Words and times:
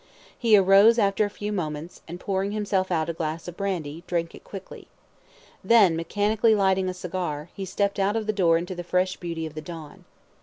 He 0.35 0.57
arose 0.57 0.97
after 0.97 1.25
a 1.25 1.29
few 1.29 1.51
moments, 1.51 2.01
and, 2.07 2.19
pouring 2.19 2.53
himself 2.53 2.89
out 2.91 3.07
a 3.07 3.13
glass 3.13 3.47
of 3.47 3.55
brandy, 3.55 4.03
drank 4.07 4.33
it 4.33 4.43
quickly. 4.43 4.87
Then 5.63 5.95
mechanically 5.95 6.55
lighting 6.55 6.89
a 6.89 6.93
cigar, 6.95 7.49
he 7.53 7.65
stepped 7.65 7.99
out 7.99 8.15
of 8.15 8.25
the 8.25 8.33
door 8.33 8.57
into 8.57 8.73
the 8.73 8.83
fresh 8.83 9.17
beauty 9.17 9.45
of 9.45 9.53
the 9.53 9.61
dawn. 9.61 10.05